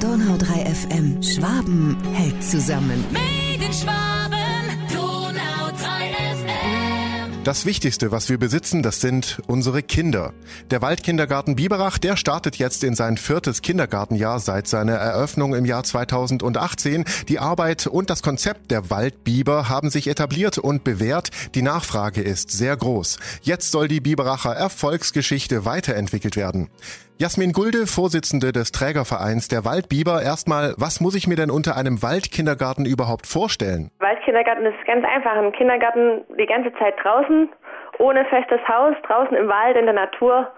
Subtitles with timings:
[0.00, 1.22] Donau 3 FM.
[1.22, 3.04] Schwaben hält zusammen.
[3.12, 4.39] Made in Schwaben,
[7.50, 10.32] Das Wichtigste, was wir besitzen, das sind unsere Kinder.
[10.70, 15.82] Der Waldkindergarten Biberach, der startet jetzt in sein viertes Kindergartenjahr seit seiner Eröffnung im Jahr
[15.82, 17.04] 2018.
[17.26, 21.30] Die Arbeit und das Konzept der Waldbiber haben sich etabliert und bewährt.
[21.56, 23.18] Die Nachfrage ist sehr groß.
[23.42, 26.68] Jetzt soll die Biberacher Erfolgsgeschichte weiterentwickelt werden.
[27.18, 30.22] Jasmin Gulde, Vorsitzende des Trägervereins der Waldbiber.
[30.22, 33.90] Erstmal, was muss ich mir denn unter einem Waldkindergarten überhaupt vorstellen?
[34.10, 35.36] Waldkindergarten ist ganz einfach.
[35.36, 37.48] Ein Kindergarten die ganze Zeit draußen,
[37.98, 40.50] ohne festes Haus, draußen im Wald, in der Natur.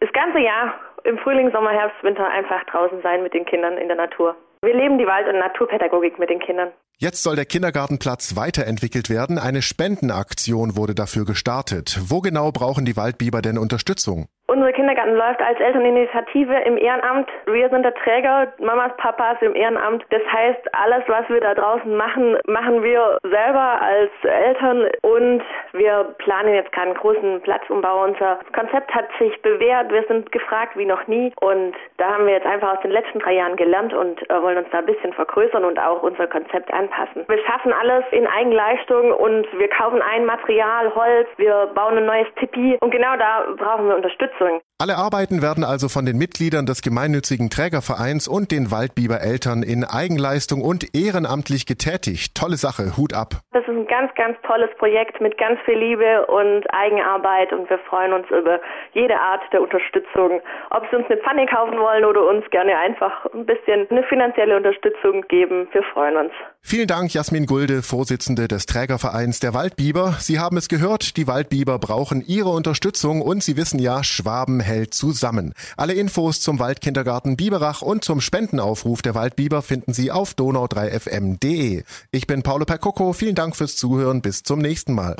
[0.00, 3.88] Das ganze Jahr, im Frühling, Sommer, Herbst, Winter einfach draußen sein mit den Kindern in
[3.88, 4.36] der Natur.
[4.62, 6.68] Wir leben die Wald- und Naturpädagogik mit den Kindern.
[6.98, 9.38] Jetzt soll der Kindergartenplatz weiterentwickelt werden.
[9.38, 11.98] Eine Spendenaktion wurde dafür gestartet.
[12.08, 14.26] Wo genau brauchen die Waldbiber denn Unterstützung?
[14.58, 17.28] Unser Kindergarten läuft als Elterninitiative im Ehrenamt.
[17.46, 20.04] Wir sind der Träger, Mamas, Papas im Ehrenamt.
[20.10, 25.42] Das heißt, alles, was wir da draußen machen, machen wir selber als Eltern und
[25.78, 28.04] wir planen jetzt keinen großen Platzumbau.
[28.04, 29.90] Unser Konzept hat sich bewährt.
[29.90, 33.20] Wir sind gefragt wie noch nie und da haben wir jetzt einfach aus den letzten
[33.20, 36.72] drei Jahren gelernt und äh, wollen uns da ein bisschen vergrößern und auch unser Konzept
[36.72, 37.24] anpassen.
[37.28, 42.28] Wir schaffen alles in Eigenleistung und wir kaufen ein Material, Holz, wir bauen ein neues
[42.38, 44.60] Tipi und genau da brauchen wir Unterstützung.
[44.80, 49.82] Alle Arbeiten werden also von den Mitgliedern des gemeinnützigen Trägervereins und den Waldbiber Eltern in
[49.82, 52.36] Eigenleistung und ehrenamtlich getätigt.
[52.36, 53.42] Tolle Sache, Hut ab.
[53.50, 57.78] Das ist ein ganz, ganz tolles Projekt mit ganz viel Liebe und Eigenarbeit und wir
[57.90, 58.60] freuen uns über
[58.94, 60.40] jede Art der Unterstützung.
[60.70, 64.56] Ob Sie uns eine Pfanne kaufen wollen oder uns gerne einfach ein bisschen eine finanzielle
[64.56, 66.32] Unterstützung geben, wir freuen uns.
[66.60, 70.14] Vielen Dank, Jasmin Gulde, Vorsitzende des Trägervereins der Waldbiber.
[70.18, 74.94] Sie haben es gehört, die Waldbiber brauchen Ihre Unterstützung und Sie wissen ja, Schwaben hält
[74.94, 75.54] zusammen.
[75.76, 81.84] Alle Infos zum Waldkindergarten Biberach und zum Spendenaufruf der Waldbiber finden Sie auf donau3fm.de.
[82.10, 85.16] Ich bin Paolo Percocco, vielen Dank fürs Zuhören, bis zum nächsten Mal.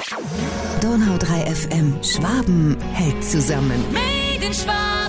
[0.81, 1.99] Donau 3 FM.
[2.03, 3.85] Schwaben hält zusammen.
[3.93, 5.08] Made in Schwaben.